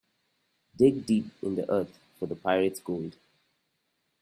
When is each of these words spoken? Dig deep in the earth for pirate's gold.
Dig 0.75 1.05
deep 1.05 1.25
in 1.43 1.53
the 1.53 1.69
earth 1.69 1.99
for 2.17 2.25
pirate's 2.33 2.79
gold. 2.79 3.17